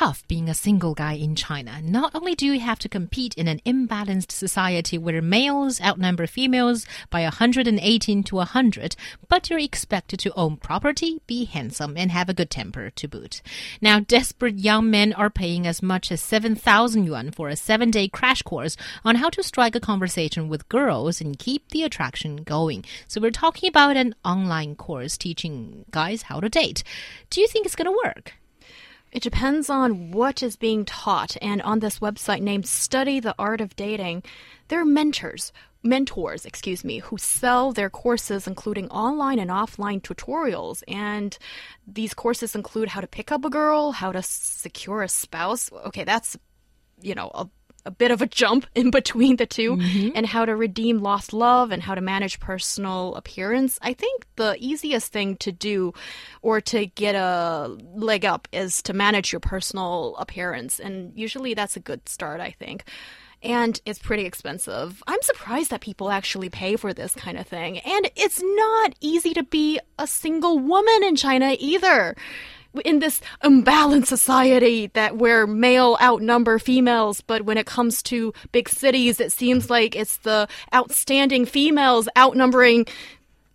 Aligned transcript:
Tough 0.00 0.26
being 0.28 0.48
a 0.48 0.54
single 0.54 0.94
guy 0.94 1.12
in 1.12 1.34
China. 1.34 1.78
Not 1.82 2.14
only 2.14 2.34
do 2.34 2.46
you 2.46 2.58
have 2.58 2.78
to 2.78 2.88
compete 2.88 3.34
in 3.34 3.46
an 3.46 3.60
imbalanced 3.66 4.32
society 4.32 4.96
where 4.96 5.20
males 5.20 5.78
outnumber 5.78 6.26
females 6.26 6.86
by 7.10 7.20
118 7.24 8.22
to 8.22 8.34
100, 8.36 8.96
but 9.28 9.50
you're 9.50 9.58
expected 9.58 10.18
to 10.20 10.32
own 10.32 10.56
property, 10.56 11.20
be 11.26 11.44
handsome, 11.44 11.98
and 11.98 12.10
have 12.10 12.30
a 12.30 12.32
good 12.32 12.48
temper 12.48 12.88
to 12.88 13.08
boot. 13.08 13.42
Now, 13.82 14.00
desperate 14.00 14.58
young 14.58 14.88
men 14.88 15.12
are 15.12 15.28
paying 15.28 15.66
as 15.66 15.82
much 15.82 16.10
as 16.10 16.22
7,000 16.22 17.04
yuan 17.04 17.30
for 17.30 17.50
a 17.50 17.54
seven 17.56 17.90
day 17.90 18.08
crash 18.08 18.40
course 18.40 18.78
on 19.04 19.16
how 19.16 19.28
to 19.28 19.42
strike 19.42 19.74
a 19.74 19.80
conversation 19.80 20.48
with 20.48 20.70
girls 20.70 21.20
and 21.20 21.38
keep 21.38 21.68
the 21.68 21.82
attraction 21.82 22.36
going. 22.36 22.86
So, 23.06 23.20
we're 23.20 23.32
talking 23.32 23.68
about 23.68 23.98
an 23.98 24.14
online 24.24 24.76
course 24.76 25.18
teaching 25.18 25.84
guys 25.90 26.22
how 26.22 26.40
to 26.40 26.48
date. 26.48 26.82
Do 27.28 27.42
you 27.42 27.48
think 27.48 27.66
it's 27.66 27.76
going 27.76 27.92
to 27.92 28.00
work? 28.02 28.39
It 29.12 29.22
depends 29.22 29.68
on 29.68 30.12
what 30.12 30.42
is 30.42 30.56
being 30.56 30.84
taught. 30.84 31.36
And 31.42 31.60
on 31.62 31.80
this 31.80 31.98
website 31.98 32.42
named 32.42 32.66
Study 32.66 33.20
the 33.20 33.34
Art 33.38 33.60
of 33.60 33.74
Dating, 33.76 34.22
there 34.68 34.80
are 34.80 34.84
mentors, 34.84 35.52
mentors, 35.82 36.44
excuse 36.44 36.84
me, 36.84 36.98
who 36.98 37.18
sell 37.18 37.72
their 37.72 37.90
courses, 37.90 38.46
including 38.46 38.88
online 38.90 39.38
and 39.38 39.50
offline 39.50 40.00
tutorials. 40.00 40.82
And 40.86 41.36
these 41.86 42.14
courses 42.14 42.54
include 42.54 42.88
how 42.88 43.00
to 43.00 43.06
pick 43.06 43.32
up 43.32 43.44
a 43.44 43.50
girl, 43.50 43.92
how 43.92 44.12
to 44.12 44.22
secure 44.22 45.02
a 45.02 45.08
spouse. 45.08 45.72
Okay, 45.72 46.04
that's, 46.04 46.36
you 47.00 47.14
know, 47.14 47.30
a 47.34 47.48
a 47.84 47.90
bit 47.90 48.10
of 48.10 48.20
a 48.22 48.26
jump 48.26 48.66
in 48.74 48.90
between 48.90 49.36
the 49.36 49.46
2 49.46 49.76
Mm-hmm. 49.76 50.08
and 50.14 50.26
how 50.26 50.44
to 50.44 50.54
redeem 50.56 50.98
lost 50.98 51.32
love 51.32 51.70
and 51.70 51.82
how 51.82 51.94
to 51.94 52.00
manage 52.00 52.40
personal 52.40 53.14
appearance. 53.14 53.78
I 53.82 53.92
think 53.94 54.26
the 54.36 54.56
easiest 54.58 55.12
thing 55.12 55.36
to 55.36 55.52
do 55.52 55.92
or 56.42 56.60
to 56.62 56.86
get 56.86 57.14
a 57.14 57.76
leg 57.94 58.24
up 58.24 58.48
is 58.52 58.82
to 58.82 58.92
manage 58.92 59.32
your 59.32 59.40
personal 59.40 60.16
appearance. 60.18 60.78
And 60.80 61.12
usually 61.16 61.54
that's 61.54 61.76
a 61.76 61.80
good 61.80 62.08
start, 62.08 62.40
I 62.40 62.50
think. 62.50 62.84
And 63.42 63.80
it's 63.86 63.98
pretty 63.98 64.26
expensive. 64.26 65.02
I'm 65.06 65.22
surprised 65.22 65.70
that 65.70 65.80
people 65.80 66.10
actually 66.10 66.50
pay 66.50 66.76
for 66.76 66.92
this 66.92 67.14
kind 67.14 67.38
of 67.38 67.46
thing. 67.46 67.78
And 67.78 68.10
it's 68.14 68.42
not 68.42 68.94
easy 69.00 69.32
to 69.32 69.42
be 69.42 69.80
a 69.98 70.06
single 70.06 70.58
woman 70.58 71.02
in 71.04 71.16
China 71.16 71.56
either 71.58 72.16
in 72.84 73.00
this 73.00 73.20
imbalanced 73.42 74.06
society 74.06 74.88
that 74.94 75.16
where 75.16 75.46
male 75.46 75.96
outnumber 76.00 76.58
females, 76.58 77.20
but 77.20 77.42
when 77.42 77.58
it 77.58 77.66
comes 77.66 78.02
to 78.04 78.32
big 78.52 78.68
cities, 78.68 79.20
it 79.20 79.32
seems 79.32 79.68
like 79.70 79.96
it's 79.96 80.18
the 80.18 80.46
outstanding 80.74 81.46
females 81.46 82.08
outnumbering 82.16 82.86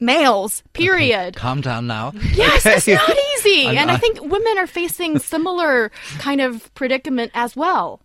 males. 0.00 0.62
Period. 0.72 1.36
Calm 1.36 1.60
down 1.60 1.86
now. 1.86 2.12
Yes, 2.34 2.66
it's 2.66 2.86
not 2.88 3.16
easy, 3.36 3.66
and 3.76 3.90
I 3.90 3.94
I- 3.94 3.98
think 3.98 4.20
women 4.20 4.58
are 4.58 4.66
facing 4.66 5.18
similar 5.18 5.90
kind 6.18 6.40
of 6.40 6.72
predicament 6.74 7.30
as 7.34 7.54
well. 7.56 8.00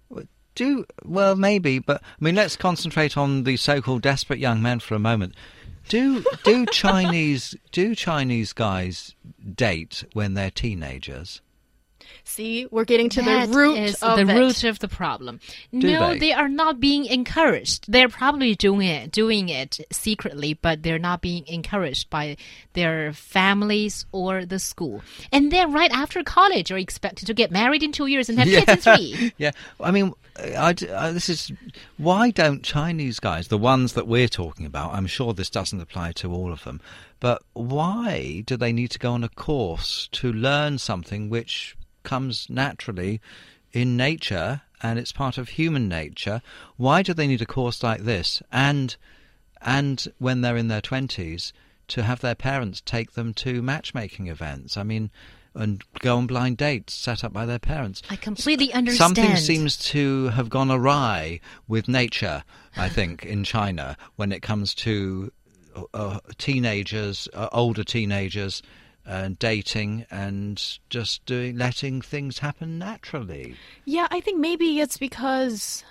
Do 0.55 0.85
well, 1.05 1.35
maybe, 1.35 1.79
but 1.79 2.01
I 2.03 2.23
mean, 2.23 2.35
let's 2.35 2.57
concentrate 2.57 3.15
on 3.15 3.43
the 3.43 3.55
so-called 3.55 4.01
desperate 4.01 4.39
young 4.39 4.61
men 4.61 4.79
for 4.81 4.93
a 4.93 4.99
moment. 4.99 5.33
Do 5.89 6.23
do 6.43 6.67
Chinese 6.67 7.55
do 7.71 7.95
Chinese 7.95 8.53
guys 8.53 9.15
date 9.55 10.03
when 10.13 10.35
they're 10.35 10.51
teenagers? 10.51 11.41
See, 12.23 12.67
we're 12.71 12.85
getting 12.85 13.09
to 13.09 13.21
That 13.21 13.49
the 13.49 13.57
root 13.57 13.77
is 13.77 13.95
of 14.03 14.15
the 14.17 14.27
it. 14.27 14.37
root 14.39 14.63
of 14.63 14.79
the 14.79 14.87
problem. 14.87 15.39
no, 15.71 16.09
they? 16.13 16.19
they? 16.19 16.33
are 16.33 16.49
not 16.49 16.79
being 16.79 17.05
encouraged. 17.05 17.85
They're 17.91 18.09
probably 18.09 18.55
doing 18.55 18.87
it, 18.87 19.11
doing 19.11 19.49
it 19.49 19.79
secretly, 19.91 20.53
but 20.53 20.83
they're 20.83 20.99
not 20.99 21.21
being 21.21 21.45
encouraged 21.47 22.09
by 22.09 22.37
their 22.73 23.13
families 23.13 24.05
or 24.11 24.45
the 24.45 24.59
school. 24.59 25.01
And 25.31 25.51
then 25.51 25.71
right 25.73 25.91
after 25.91 26.23
college, 26.23 26.71
are 26.71 26.77
expected 26.77 27.25
to 27.27 27.33
get 27.33 27.51
married 27.51 27.83
in 27.83 27.91
two 27.91 28.05
years 28.07 28.29
and 28.29 28.37
have 28.39 28.47
kids 28.47 28.87
in 28.87 28.95
three. 28.95 29.33
yeah. 29.37 29.51
I 29.79 29.91
mean, 29.91 30.13
uh, 30.37 30.41
I, 30.43 30.69
I- 30.69 30.91
uh, 30.99 31.11
this 31.11 31.29
is 31.29 31.51
why 31.97 32.31
don't 32.31 32.63
Chinese 32.63 33.19
guys, 33.19 33.47
the 33.47 33.57
ones 33.57 33.93
that 33.93 34.07
we're 34.07 34.27
talking 34.27 34.65
about, 34.65 34.93
I'm 34.93 35.07
sure 35.07 35.33
this 35.33 35.49
doesn't 35.49 35.79
apply 35.81 36.11
to 36.13 36.31
all 36.31 36.51
of 36.51 36.63
them, 36.63 36.79
but 37.19 37.41
why 37.53 38.43
do 38.45 38.55
they 38.57 38.71
need 38.71 38.91
to 38.91 38.99
go 38.99 39.11
on 39.13 39.23
a 39.23 39.29
course 39.29 40.07
to 40.13 40.31
learn 40.31 40.77
something 40.77 41.29
which 41.29 41.75
comes 42.09 42.47
naturally 42.49 43.13
in 43.71 43.97
nature 44.07 44.61
and 44.81 44.99
it's 44.99 45.11
part 45.23 45.37
of 45.37 45.49
human 45.49 45.85
nature? 45.87 46.41
Why 46.77 46.97
do 47.03 47.13
they 47.13 47.27
need 47.27 47.41
a 47.41 47.53
course 47.57 47.79
like 47.89 48.03
this? 48.03 48.41
And 48.51 48.95
and 49.77 49.97
when 50.25 50.41
they're 50.41 50.61
in 50.63 50.69
their 50.69 50.87
twenties, 50.91 51.53
to 51.93 52.03
have 52.03 52.19
their 52.21 52.35
parents 52.35 52.81
take 52.95 53.11
them 53.13 53.33
to 53.33 53.61
matchmaking 53.61 54.27
events. 54.27 54.77
I 54.77 54.83
mean. 54.83 55.11
And 55.55 55.83
go 55.99 56.17
on 56.17 56.27
blind 56.27 56.57
dates 56.57 56.93
set 56.93 57.23
up 57.23 57.33
by 57.33 57.45
their 57.47 57.59
parents. 57.59 58.03
I 58.15 58.17
completely 58.17 58.71
understand. 58.71 59.17
Something 59.17 59.35
seems 59.35 59.77
to 59.91 60.29
have 60.37 60.47
gone 60.47 60.71
awry 60.71 61.41
with 61.67 61.87
nature, 61.87 62.43
I 62.77 62.87
think, 62.87 63.25
in 63.25 63.43
China 63.43 63.97
when 64.15 64.31
it 64.31 64.41
comes 64.41 64.75
to 64.85 65.31
uh, 65.75 65.83
uh, 65.93 66.19
teenagers, 66.37 67.27
uh, 67.33 67.49
older 67.51 67.83
teenagers, 67.83 68.61
uh, 69.09 69.29
dating 69.39 70.05
and 70.11 70.79
just 70.89 71.25
doing, 71.25 71.57
letting 71.57 72.01
things 72.01 72.39
happen 72.39 72.77
naturally. 72.77 73.55
Yeah, 73.85 74.07
I 74.11 74.21
think 74.21 74.39
maybe 74.39 74.79
it's 74.79 74.97
because, 74.97 75.83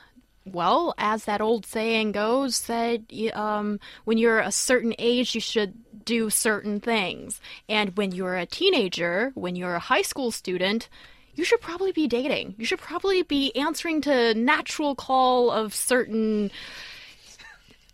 well, 0.47 0.95
as 0.99 1.25
that 1.25 1.41
old 1.41 1.67
saying 1.67 2.12
goes, 2.12 2.62
that 2.62 3.03
um, 3.34 3.81
when 4.05 4.19
you're 4.19 4.39
a 4.39 4.53
certain 4.53 4.95
age, 5.01 5.34
you 5.34 5.41
should 5.41 6.05
do 6.05 6.31
certain 6.31 6.78
things. 6.78 7.41
And 7.69 7.97
when 7.97 8.12
you're 8.12 8.37
a 8.37 8.47
teenager, 8.47 9.33
when 9.34 9.57
you're 9.57 9.75
a 9.75 9.81
high 9.81 10.03
school 10.03 10.31
student, 10.31 10.89
you 11.34 11.45
should 11.45 11.61
probably 11.61 11.93
be 11.93 12.07
dating. 12.07 12.55
You 12.57 12.65
should 12.65 12.78
probably 12.81 13.23
be 13.23 13.55
answering 13.57 14.01
to 14.03 14.34
natural 14.34 14.95
call 14.95 15.51
of 15.51 15.75
certain 15.75 16.51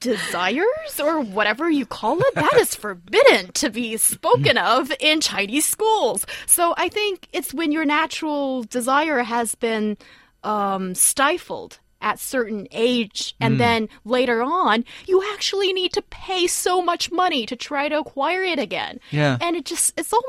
desires 0.05 1.01
or 1.01 1.21
whatever 1.21 1.71
you 1.71 1.87
call 1.87 2.21
it 2.21 2.35
that 2.35 2.55
is 2.61 2.75
forbidden 2.75 3.51
to 3.53 3.71
be 3.71 3.97
spoken 3.97 4.59
of 4.59 4.93
in 5.01 5.21
Chinese 5.21 5.65
schools. 5.65 6.27
So 6.47 6.75
I 6.77 6.91
think 6.91 7.27
it's 7.33 7.55
when 7.55 7.73
your 7.73 7.87
natural 7.87 8.65
desire 8.65 9.23
has 9.23 9.55
been 9.55 9.97
um, 10.43 10.95
stifled 10.95 11.79
at 12.03 12.19
certain 12.19 12.69
age 12.71 13.35
and 13.41 13.59
then 13.59 13.89
later 14.05 14.43
on 14.43 14.85
you 15.07 15.25
actually 15.33 15.73
need 15.73 15.91
to 15.95 16.03
pay 16.03 16.47
so 16.47 16.83
much 16.83 17.11
money 17.11 17.47
to 17.47 17.57
try 17.57 17.89
to 17.89 17.99
acquire 17.99 18.43
it 18.43 18.59
again. 18.59 19.01
Yeah. 19.11 19.39
And 19.41 19.57
it 19.57 19.65
just 19.65 19.99
it's 19.99 20.13
all 20.13 20.23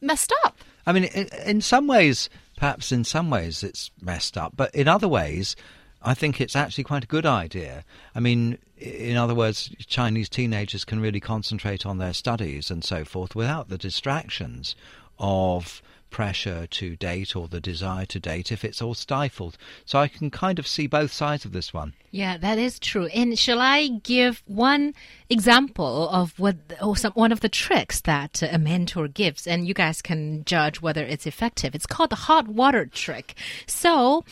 messed 0.00 0.32
up. 0.44 0.58
I 0.84 0.92
mean, 0.92 1.04
in, 1.04 1.28
in 1.46 1.60
some 1.60 1.86
ways, 1.86 2.28
perhaps 2.56 2.90
in 2.90 3.04
some 3.04 3.30
ways 3.30 3.62
it's 3.62 3.92
messed 4.00 4.36
up, 4.36 4.54
but 4.56 4.74
in 4.74 4.88
other 4.88 5.06
ways, 5.06 5.54
I 6.04 6.14
think 6.14 6.40
it's 6.40 6.56
actually 6.56 6.84
quite 6.84 7.04
a 7.04 7.08
good 7.08 7.26
idea. 7.26 7.84
I 8.14 8.20
mean, 8.20 8.58
in 8.78 9.16
other 9.16 9.34
words, 9.34 9.70
Chinese 9.86 10.28
teenagers 10.28 10.84
can 10.84 11.00
really 11.00 11.20
concentrate 11.20 11.86
on 11.86 11.98
their 11.98 12.12
studies 12.12 12.70
and 12.70 12.84
so 12.84 13.04
forth 13.04 13.34
without 13.34 13.68
the 13.68 13.78
distractions 13.78 14.74
of 15.18 15.82
pressure 16.10 16.66
to 16.68 16.94
date 16.96 17.34
or 17.34 17.48
the 17.48 17.60
desire 17.60 18.04
to 18.06 18.20
date 18.20 18.52
if 18.52 18.64
it's 18.64 18.82
all 18.82 18.94
stifled. 18.94 19.56
So 19.84 19.98
I 19.98 20.08
can 20.08 20.30
kind 20.30 20.58
of 20.58 20.66
see 20.66 20.86
both 20.86 21.12
sides 21.12 21.44
of 21.44 21.52
this 21.52 21.72
one. 21.72 21.94
Yeah, 22.10 22.36
that 22.36 22.58
is 22.58 22.78
true. 22.78 23.06
And 23.06 23.38
shall 23.38 23.60
I 23.60 23.88
give 23.88 24.42
one 24.46 24.94
example 25.32 26.08
of 26.10 26.38
what, 26.38 26.56
or 26.80 26.96
some 26.96 27.12
one 27.12 27.32
of 27.32 27.40
the 27.40 27.48
tricks 27.48 28.00
that 28.02 28.42
a 28.42 28.58
mentor 28.58 29.08
gives, 29.08 29.46
and 29.46 29.66
you 29.66 29.74
guys 29.74 30.02
can 30.02 30.44
judge 30.44 30.80
whether 30.80 31.02
it's 31.02 31.26
effective. 31.26 31.74
It's 31.74 31.86
called 31.86 32.10
the 32.10 32.16
hot 32.16 32.46
water 32.46 32.86
trick. 32.86 33.34
So, 33.66 34.24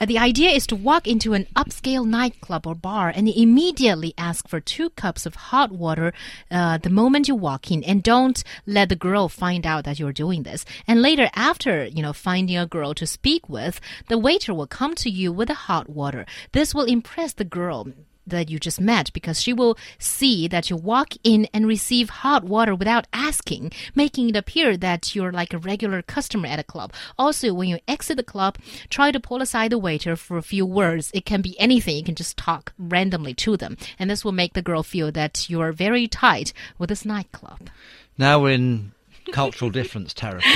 uh, 0.00 0.06
the 0.06 0.18
idea 0.18 0.50
is 0.50 0.66
to 0.68 0.76
walk 0.76 1.06
into 1.06 1.32
an 1.32 1.46
upscale 1.56 2.06
nightclub 2.06 2.66
or 2.66 2.74
bar 2.74 3.08
and 3.14 3.28
immediately 3.28 4.12
ask 4.18 4.48
for 4.48 4.60
two 4.60 4.90
cups 4.90 5.24
of 5.24 5.34
hot 5.34 5.72
water 5.72 6.12
uh, 6.50 6.78
the 6.78 6.90
moment 6.90 7.28
you 7.28 7.34
walk 7.34 7.70
in, 7.70 7.82
and 7.84 8.02
don't 8.02 8.42
let 8.66 8.88
the 8.88 8.96
girl 8.96 9.28
find 9.28 9.64
out 9.66 9.84
that 9.84 9.98
you're 9.98 10.12
doing 10.12 10.42
this. 10.42 10.64
And 10.86 11.00
later, 11.00 11.30
after 11.34 11.86
you 11.86 12.02
know 12.02 12.12
finding 12.12 12.58
a 12.58 12.66
girl 12.66 12.92
to 12.94 13.06
speak 13.06 13.48
with, 13.48 13.80
the 14.08 14.18
waiter 14.18 14.52
will 14.52 14.66
come 14.66 14.94
to 14.96 15.08
you 15.08 15.32
with 15.32 15.48
the 15.48 15.54
hot 15.54 15.88
water. 15.88 16.26
This 16.52 16.74
will 16.74 16.84
impress 16.84 17.32
the 17.32 17.44
girl 17.44 17.86
that 18.30 18.50
you 18.50 18.58
just 18.58 18.80
met 18.80 19.12
because 19.12 19.40
she 19.40 19.52
will 19.52 19.76
see 19.98 20.48
that 20.48 20.70
you 20.70 20.76
walk 20.76 21.14
in 21.24 21.48
and 21.52 21.66
receive 21.66 22.10
hot 22.10 22.44
water 22.44 22.74
without 22.74 23.06
asking, 23.12 23.72
making 23.94 24.28
it 24.28 24.36
appear 24.36 24.76
that 24.76 25.14
you're 25.14 25.32
like 25.32 25.52
a 25.52 25.58
regular 25.58 26.02
customer 26.02 26.48
at 26.48 26.58
a 26.58 26.64
club. 26.64 26.92
Also, 27.18 27.52
when 27.52 27.68
you 27.68 27.78
exit 27.86 28.16
the 28.16 28.22
club, 28.22 28.58
try 28.90 29.10
to 29.10 29.20
pull 29.20 29.42
aside 29.42 29.70
the 29.70 29.78
waiter 29.78 30.16
for 30.16 30.38
a 30.38 30.42
few 30.42 30.64
words. 30.66 31.10
It 31.14 31.24
can 31.24 31.42
be 31.42 31.58
anything. 31.58 31.96
You 31.96 32.04
can 32.04 32.14
just 32.14 32.36
talk 32.36 32.72
randomly 32.78 33.34
to 33.34 33.56
them. 33.56 33.76
And 33.98 34.10
this 34.10 34.24
will 34.24 34.32
make 34.32 34.54
the 34.54 34.62
girl 34.62 34.82
feel 34.82 35.12
that 35.12 35.48
you're 35.48 35.72
very 35.72 36.08
tight 36.08 36.52
with 36.78 36.88
this 36.88 37.04
nightclub. 37.04 37.70
Now 38.16 38.46
in 38.46 38.92
cultural 39.32 39.70
difference 39.70 40.12
territory. 40.14 40.54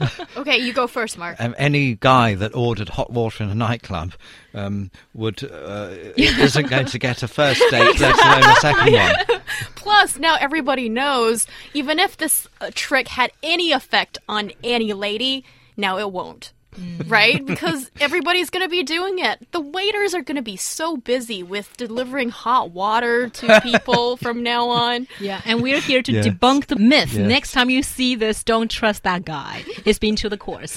Okay, 0.36 0.58
you 0.58 0.74
go 0.74 0.86
first, 0.86 1.16
Mark. 1.16 1.40
Um, 1.40 1.54
any 1.56 1.94
guy 1.94 2.34
that 2.34 2.54
ordered 2.54 2.90
hot 2.90 3.10
water 3.10 3.42
in 3.42 3.48
a 3.48 3.54
nightclub 3.54 4.12
um, 4.52 4.90
would 5.14 5.42
uh, 5.42 5.94
isn't 6.16 6.68
going 6.68 6.84
to 6.84 6.98
get 6.98 7.22
a 7.22 7.28
first 7.28 7.62
date, 7.70 7.98
let 7.98 8.14
alone 8.22 8.50
a 8.50 8.56
second 8.60 8.92
one. 8.92 9.40
Plus, 9.74 10.18
now 10.18 10.36
everybody 10.38 10.90
knows, 10.90 11.46
even 11.72 11.98
if 11.98 12.18
this 12.18 12.46
uh, 12.60 12.70
trick 12.74 13.08
had 13.08 13.32
any 13.42 13.72
effect 13.72 14.18
on 14.28 14.52
any 14.62 14.92
lady, 14.92 15.44
now 15.78 15.98
it 15.98 16.12
won't. 16.12 16.52
Mm. 16.78 17.10
Right? 17.10 17.44
Because 17.56 17.90
everybody's 18.00 18.50
going 18.50 18.64
to 18.64 18.68
be 18.68 18.82
doing 18.82 19.18
it. 19.18 19.50
The 19.52 19.60
waiters 19.60 20.14
are 20.14 20.22
going 20.22 20.36
to 20.36 20.42
be 20.42 20.56
so 20.56 20.96
busy 20.96 21.42
with 21.42 21.76
delivering 21.76 22.28
hot 22.30 22.70
water 22.70 23.28
to 23.28 23.60
people 23.62 24.16
from 24.18 24.42
now 24.42 24.68
on. 24.68 25.06
Yeah, 25.20 25.40
and 25.44 25.62
we're 25.62 25.80
here 25.80 26.02
to 26.02 26.12
Yes. 26.12 26.26
debunk 26.26 26.66
the 26.66 26.76
myth. 26.76 27.12
Yes. 27.14 27.28
Next 27.28 27.52
time 27.52 27.70
you 27.70 27.82
see 27.82 28.14
this, 28.14 28.44
don't 28.44 28.70
trust 28.70 29.02
that 29.04 29.24
guy. 29.24 29.64
It's 29.84 29.98
been 29.98 30.16
to 30.16 30.28
the 30.28 30.36
course. 30.36 30.74